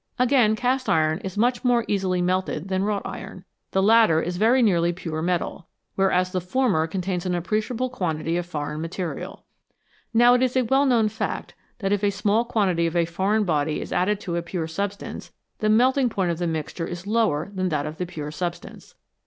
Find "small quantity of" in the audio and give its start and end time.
12.09-12.95